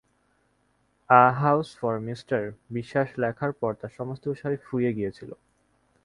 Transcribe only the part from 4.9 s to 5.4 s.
গিয়েছিল।